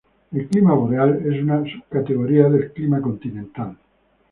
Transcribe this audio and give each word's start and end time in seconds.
El 0.31 0.47
clima 0.47 0.73
boreal 0.73 1.21
es 1.27 1.43
una 1.43 1.59
subcategoría 1.63 2.49
del 2.49 2.73
clima 2.73 2.99
continental. 2.99 3.77